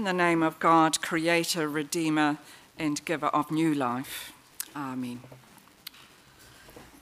[0.00, 2.38] In the name of God, Creator, Redeemer,
[2.78, 4.32] and Giver of new life.
[4.74, 5.20] Amen.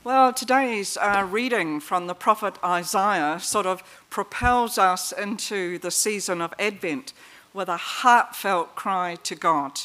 [0.03, 6.41] Well, today's uh, reading from the prophet Isaiah sort of propels us into the season
[6.41, 7.13] of Advent
[7.55, 9.79] with a heartfelt cry to God.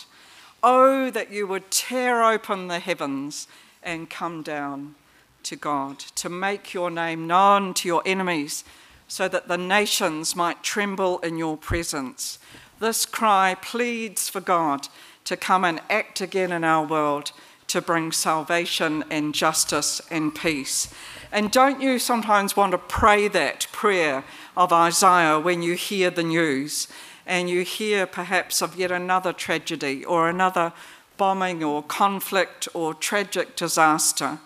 [0.64, 3.48] Oh, that you would tear open the heavens
[3.84, 4.96] and come down
[5.44, 8.64] to God, to make your name known to your enemies,
[9.08, 12.40] so that the nations might tremble in your presence.
[12.84, 14.90] This cry pleads for God
[15.24, 17.32] to come and act again in our world
[17.68, 20.94] to bring salvation and justice and peace.
[21.32, 24.26] And don't you sometimes want to pray that prayer
[24.58, 26.90] of Isaiah when you hear the news
[27.26, 30.74] and you hear perhaps of yet another tragedy or another
[31.16, 34.40] bombing or conflict or tragic disaster?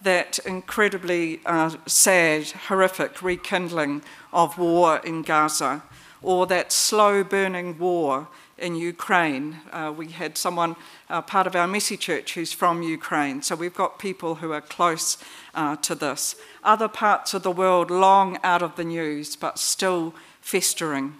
[0.00, 5.82] That incredibly uh, sad, horrific rekindling of war in Gaza
[6.24, 8.26] or that slow burning war
[8.58, 9.58] in Ukraine.
[9.72, 10.74] Uh, we had someone,
[11.10, 14.60] uh, part of our Messy Church, who's from Ukraine, so we've got people who are
[14.60, 15.18] close
[15.54, 16.36] uh, to this.
[16.62, 21.14] Other parts of the world long out of the news, but still festering.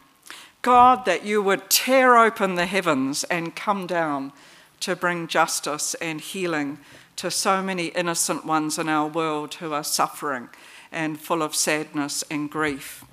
[0.63, 4.33] God, that you would tear open the heavens and come down
[4.81, 6.79] to bring justice and healing
[7.17, 10.49] to so many innocent ones in our world who are suffering
[10.91, 13.05] and full of sadness and grief.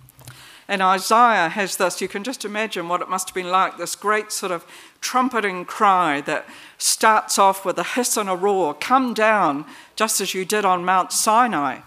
[0.67, 3.95] And Isaiah has this, you can just imagine what it must have been like this
[3.95, 4.65] great sort of
[5.01, 6.45] trumpeting cry that
[6.77, 8.73] starts off with a hiss and a roar.
[8.73, 11.79] Come down, just as you did on Mount Sinai,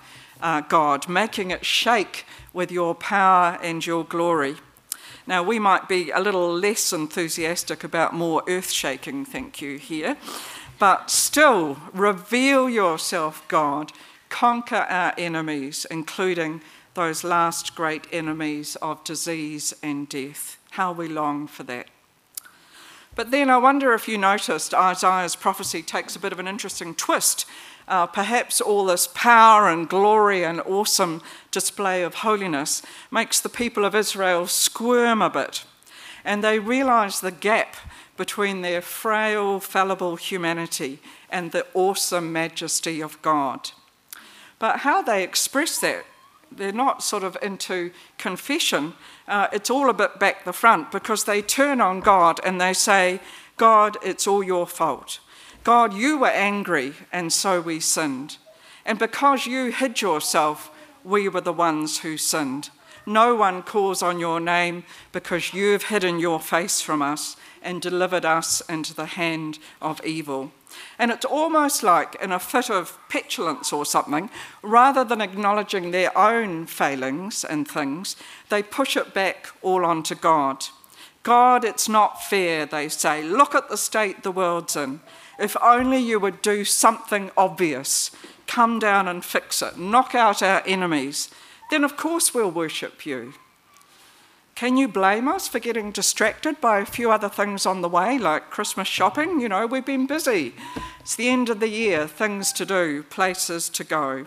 [0.42, 4.56] uh, God, making it shake with your power and your glory.
[5.26, 10.18] Now, we might be a little less enthusiastic about more earth shaking, thank you, here,
[10.78, 13.92] but still reveal yourself, God,
[14.28, 16.60] conquer our enemies, including
[16.94, 20.58] those last great enemies of disease and death.
[20.70, 21.88] How we long for that.
[23.16, 26.94] But then I wonder if you noticed Isaiah's prophecy takes a bit of an interesting
[26.94, 27.46] twist.
[27.86, 33.84] Uh, perhaps all this power and glory and awesome display of holiness makes the people
[33.84, 35.64] of Israel squirm a bit.
[36.24, 37.76] And they realize the gap
[38.16, 40.98] between their frail, fallible humanity
[41.30, 43.70] and the awesome majesty of God.
[44.58, 46.04] But how they express that
[46.56, 48.94] they're not sort of into confession.
[49.28, 52.72] Uh, it's all a bit back the front because they turn on God and they
[52.72, 53.20] say,
[53.56, 55.20] God, it's all your fault.
[55.62, 58.36] God, you were angry and so we sinned.
[58.84, 60.70] And because you hid yourself,
[61.04, 62.70] we were the ones who sinned.
[63.06, 68.24] No one calls on your name because you've hidden your face from us and delivered
[68.24, 70.52] us into the hand of evil.
[70.98, 74.30] And it's almost like, in a fit of petulance or something,
[74.62, 78.16] rather than acknowledging their own failings and things,
[78.48, 80.64] they push it back all onto God.
[81.22, 83.22] God, it's not fair, they say.
[83.22, 85.00] Look at the state the world's in.
[85.38, 88.10] If only you would do something obvious,
[88.46, 91.30] come down and fix it, knock out our enemies,
[91.74, 93.34] then of course we'll worship you.
[94.54, 98.16] Can you blame us for getting distracted by a few other things on the way,
[98.16, 99.40] like Christmas shopping?
[99.40, 100.54] You know, we've been busy.
[101.00, 104.26] It's the end of the year, things to do, places to go.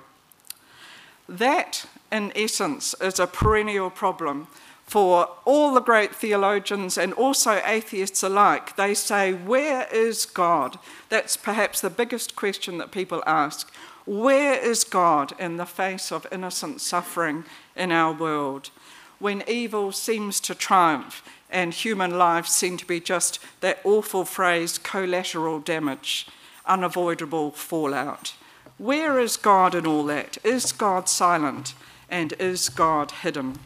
[1.30, 4.48] That, in essence, is a perennial problem
[4.86, 8.76] for all the great theologians and also atheists alike.
[8.76, 10.80] They say, Where is God?
[11.08, 13.72] That's perhaps the biggest question that people ask.
[14.08, 17.46] Where is God in the face of innocent suffering
[17.76, 18.72] in our world?
[19.20, 24.78] when evil seems to triumph and human lives seem to be just that awful phrase
[24.78, 26.28] collateral damage,
[26.66, 28.34] unavoidable fallout.
[28.78, 30.38] Where is God in all that?
[30.44, 31.74] Is God silent
[32.10, 33.60] and is God hidden?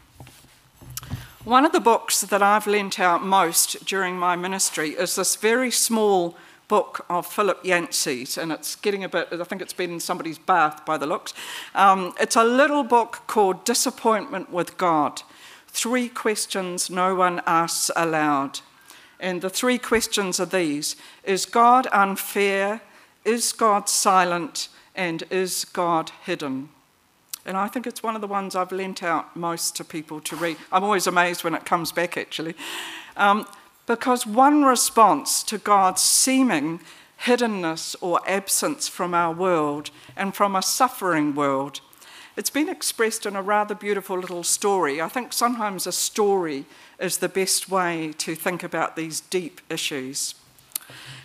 [1.44, 5.72] One of the books that I've lent out most during my ministry is this very
[5.72, 6.38] small
[6.72, 10.38] book of Philip Yancey's, and it's getting a bit, I think it's been in somebody's
[10.40, 11.34] bath by the looks.
[11.75, 15.22] Um, it's a little book called Disappointment with God.
[15.68, 18.62] Three questions no one asks aloud.
[19.19, 20.95] And the three questions are these
[21.25, 22.80] Is God unfair?
[23.25, 24.69] Is God silent?
[24.95, 26.69] And is God hidden?
[27.45, 30.38] And I think it's one of the ones I've lent out most to people to
[30.38, 30.56] read.
[30.72, 32.56] I'm always amazed when it comes back, actually.
[33.18, 33.45] Um,
[33.92, 36.80] because one response to God's seeming
[37.26, 41.82] hiddenness or absence from our world and from a suffering world
[42.38, 45.02] it's been expressed in a rather beautiful little story.
[45.02, 46.66] I think sometimes a story
[47.00, 50.36] is the best way to think about these deep issues.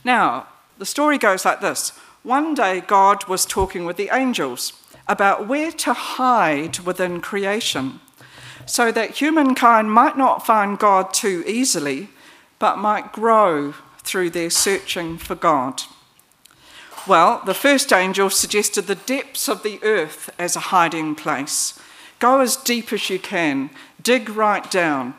[0.05, 0.49] Now,
[0.79, 1.91] the story goes like this
[2.23, 4.73] One day, God was talking with the angels
[5.07, 8.01] about where to hide within creation
[8.67, 12.09] so that humankind might not find God too easily,
[12.58, 15.82] but might grow through their searching for God.
[17.06, 21.79] Well, the first angel suggested the depths of the earth as a hiding place.
[22.19, 23.70] Go as deep as you can,
[24.03, 25.14] dig right down.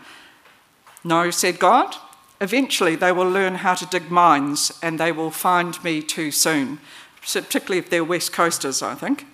[1.04, 1.96] No, said God.
[2.42, 6.80] Eventually, they will learn how to dig mines and they will find me too soon,
[7.22, 9.26] particularly if they're West Coasters, I think.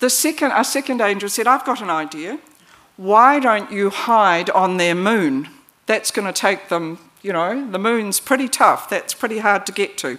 [0.00, 2.38] The second, a second angel said, I've got an idea.
[2.96, 5.48] Why don't you hide on their moon?
[5.86, 8.88] That's going to take them, you know, the moon's pretty tough.
[8.88, 10.18] That's pretty hard to get to.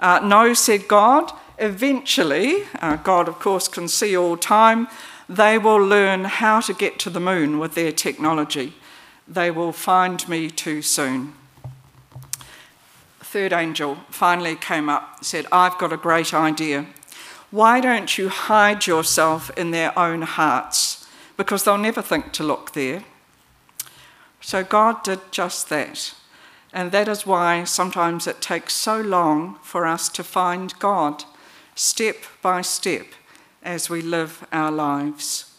[0.00, 1.32] Uh, no, said God.
[1.58, 4.88] Eventually, uh, God, of course, can see all time,
[5.28, 8.74] they will learn how to get to the moon with their technology.
[9.28, 11.34] They will find me too soon.
[13.20, 16.86] Third angel finally came up said, I've got a great idea.
[17.50, 21.06] Why don't you hide yourself in their own hearts?
[21.36, 23.04] Because they'll never think to look there.
[24.42, 26.14] So God did just that.
[26.72, 31.24] And that is why sometimes it takes so long for us to find God,
[31.74, 33.06] step by step,
[33.62, 35.54] as we live our lives.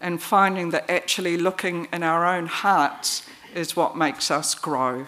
[0.00, 5.06] And finding that actually looking in our own hearts is what makes us grow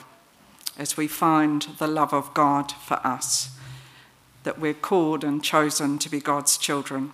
[0.78, 3.50] as we find the love of God for us,
[4.44, 7.12] that we're called and chosen to be God's children.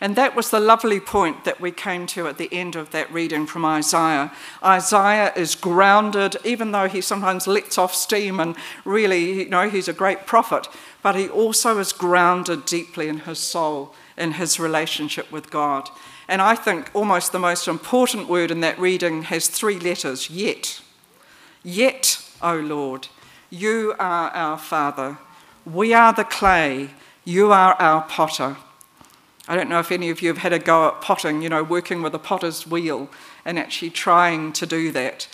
[0.00, 3.12] And that was the lovely point that we came to at the end of that
[3.12, 4.32] reading from Isaiah.
[4.62, 9.86] Isaiah is grounded, even though he sometimes lets off steam and really, you know, he's
[9.86, 10.66] a great prophet,
[11.02, 15.88] but he also is grounded deeply in his soul, in his relationship with God.
[16.26, 20.80] And I think almost the most important word in that reading has three letters yet.
[21.62, 23.06] Yet, O Lord,
[23.50, 25.18] you are our Father.
[25.64, 26.90] We are the clay,
[27.24, 28.56] you are our potter.
[29.48, 31.64] I don't know if any of you have had a go at potting, you know,
[31.64, 33.08] working with a potter's wheel
[33.44, 35.28] and actually trying to do that.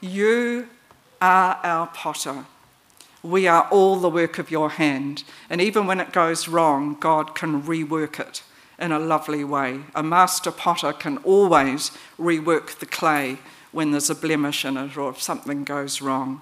[0.00, 0.68] You
[1.20, 2.46] are our potter.
[3.22, 5.24] We are all the work of your hand.
[5.50, 8.42] And even when it goes wrong, God can rework it
[8.78, 9.80] in a lovely way.
[9.94, 13.38] A master potter can always rework the clay
[13.72, 16.40] when there's a blemish in it or if something goes wrong.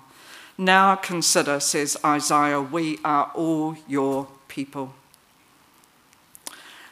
[0.57, 4.95] Now consider, says Isaiah, we are all your people.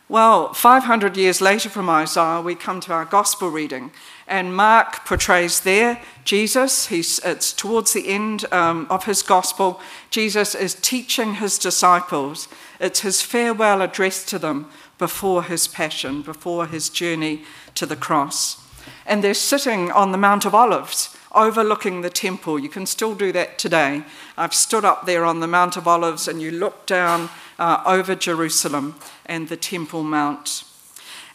[0.08, 3.90] Well, 500 years later from Isaiah, we come to our gospel reading,
[4.28, 6.86] and Mark portrays there Jesus.
[6.86, 9.80] He's, it's towards the end um, of his gospel.
[10.10, 12.46] Jesus is teaching his disciples.
[12.78, 17.42] It's his farewell address to them before his passion, before his journey
[17.74, 18.64] to the cross.
[19.06, 22.60] And they're sitting on the Mount of Olives overlooking the temple.
[22.60, 24.04] You can still do that today.
[24.36, 28.14] I've stood up there on the Mount of Olives, and you look down uh, over
[28.14, 30.64] Jerusalem and the Temple Mount.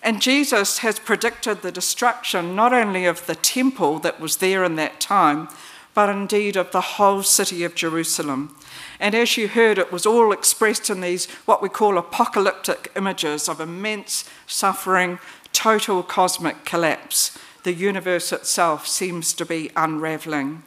[0.03, 4.75] And Jesus has predicted the destruction not only of the temple that was there in
[4.75, 5.47] that time,
[5.93, 8.55] but indeed of the whole city of Jerusalem.
[8.99, 13.49] And as you heard, it was all expressed in these what we call apocalyptic images
[13.49, 15.19] of immense suffering,
[15.53, 17.37] total cosmic collapse.
[17.63, 20.63] The universe itself seems to be unraveling.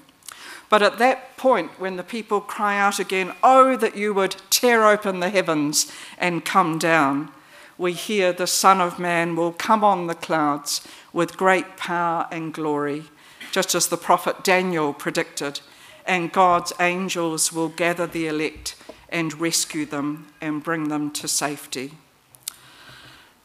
[0.68, 4.86] But at that point, when the people cry out again, Oh, that you would tear
[4.86, 7.30] open the heavens and come down,
[7.76, 12.54] we hear the Son of Man will come on the clouds with great power and
[12.54, 13.04] glory,
[13.50, 15.60] just as the prophet Daniel predicted.
[16.06, 18.76] And God's angels will gather the elect
[19.08, 21.92] and rescue them and bring them to safety.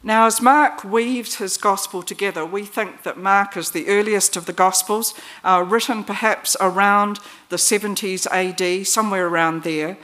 [0.02, 4.46] Now, as Mark weaves his gospel together, we think that Mark is the earliest of
[4.46, 5.12] the gospels,
[5.44, 9.98] uh, written perhaps around the 70s AD, somewhere around there.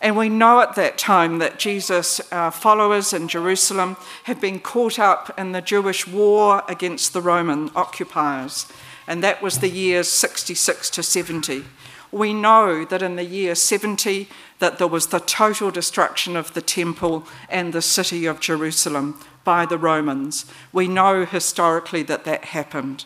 [0.00, 4.98] And we know at that time that Jesus' uh, followers in Jerusalem had been caught
[4.98, 8.66] up in the Jewish war against the Roman occupiers,
[9.06, 11.64] and that was the years 66 to 70.
[12.10, 16.62] We know that in the year 70 that there was the total destruction of the
[16.62, 20.46] temple and the city of Jerusalem by the Romans.
[20.72, 23.04] We know historically that that happened.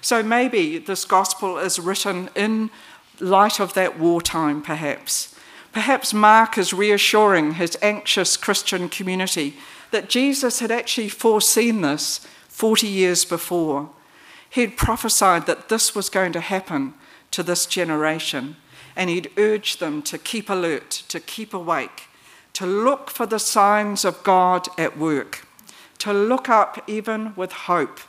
[0.00, 2.70] So maybe this gospel is written in
[3.20, 5.34] light of that wartime, perhaps.
[5.72, 9.54] Perhaps Mark is reassuring his anxious Christian community
[9.90, 13.90] that Jesus had actually foreseen this 40 years before.
[14.48, 16.94] He had prophesied that this was going to happen
[17.32, 18.56] to this generation,
[18.94, 22.04] and he'd urged them to keep alert, to keep awake,
[22.52, 25.43] to look for the signs of God at work
[25.98, 28.00] to look up even with hope,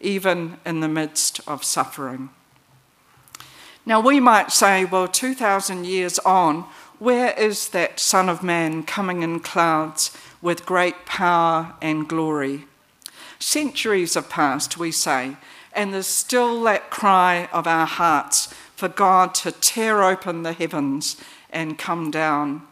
[0.00, 2.30] even in the midst of suffering.
[3.86, 6.64] Now, we might say, well, 2,000 years on,
[6.98, 12.66] where is that Son of Man coming in clouds with great power and glory?
[13.38, 15.38] Centuries have passed, we say,
[15.72, 21.16] and there's still that cry of our hearts for God to tear open the heavens
[21.50, 22.62] and come down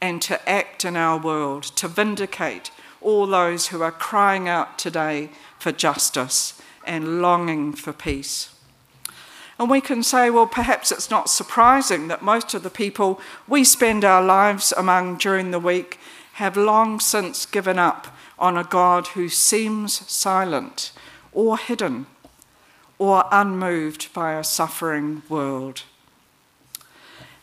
[0.00, 2.70] and to act in our world, to vindicate
[3.08, 8.54] all those who are crying out today for justice and longing for peace.
[9.58, 13.64] And we can say, well, perhaps it's not surprising that most of the people we
[13.64, 15.98] spend our lives among during the week
[16.34, 20.92] have long since given up on a God who seems silent
[21.32, 22.04] or hidden
[22.98, 25.84] or unmoved by a suffering world.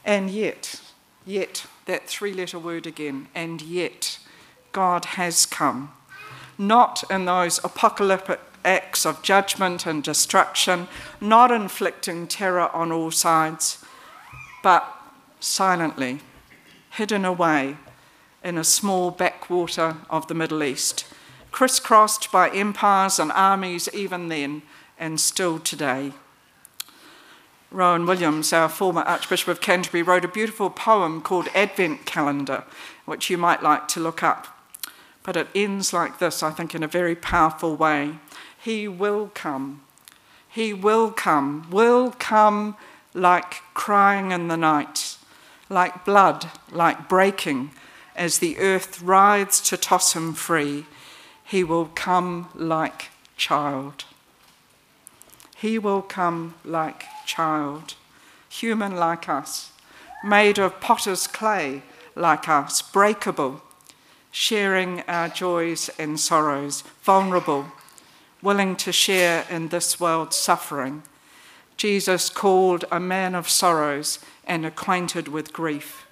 [0.06, 0.80] And yet,
[1.26, 4.15] yet, that three letter word again, and yet,
[4.76, 5.94] God has come.
[6.58, 10.90] Not in those apocalyptic acts of judgment and destruction,
[11.22, 13.82] not inflicting terror on all sides,
[14.62, 14.86] but
[15.40, 16.20] silently,
[16.90, 17.78] hidden away
[18.44, 21.06] in a small backwater of the Middle East,
[21.54, 24.62] crisscrossed by empires and armies even then
[25.00, 26.12] and still today.
[27.72, 32.66] Rowan Williams, our former Archbishop of Canterbury, wrote a beautiful poem called Advent Calendar,
[33.06, 34.55] which you might like to look up.
[35.26, 38.20] But it ends like this, I think, in a very powerful way.
[38.62, 39.82] He will come.
[40.48, 42.78] He will come, will come
[43.14, 45.18] like crying in the night,
[45.68, 47.72] like blood, like breaking,
[48.16, 50.86] as the earth writhes to toss him free.
[51.44, 54.06] He will come like child.
[55.58, 57.96] He will come like child,
[58.48, 59.72] human like us,
[60.24, 61.82] made of potter's clay
[62.16, 63.62] like us, breakable,
[64.36, 67.66] sharing our joys and sorrows, vulnerable
[68.42, 71.02] willing to share in this world's suffering.
[71.78, 76.06] Jesus called a man of sorrows and acquainted with grief,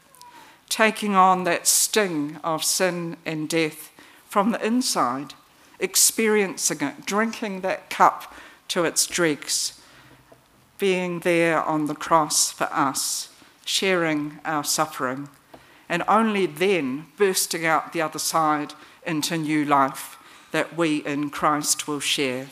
[0.70, 3.92] taking on that sting of sin and death
[4.30, 5.34] from the inside,
[5.82, 8.34] experiencing it, drinking that cup
[8.70, 9.82] to its dregs,
[10.80, 13.27] being there on the cross for us,
[13.65, 15.27] sharing our suffering,
[15.90, 18.74] and only then bursting out the other side
[19.06, 20.18] into new life
[20.52, 22.48] that we in Christ will share.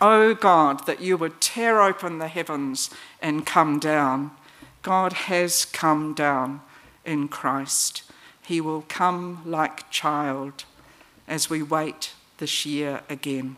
[0.00, 2.90] O oh God, that you would tear open the heavens
[3.22, 4.30] and come down.
[4.82, 6.60] God has come down
[7.04, 8.02] in Christ.
[8.42, 10.64] He will come like child
[11.26, 13.56] as we wait this year again.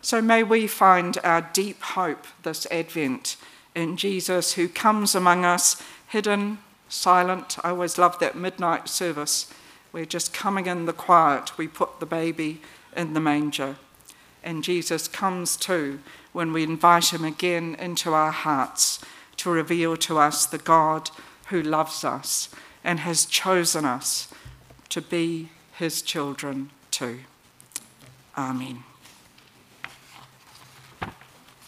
[0.00, 3.36] So may we find our deep hope this Advent
[3.74, 7.58] in Jesus who comes among us hidden, silent.
[7.64, 9.52] I always love that midnight service
[9.92, 11.56] we're just coming in the quiet.
[11.56, 12.60] We put the baby
[12.96, 13.76] in the manger.
[14.44, 16.00] And Jesus comes too
[16.32, 19.00] when we invite him again into our hearts
[19.38, 21.10] to reveal to us the God
[21.46, 22.48] who loves us
[22.84, 24.32] and has chosen us
[24.90, 27.20] to be his children too.
[28.36, 28.84] Amen.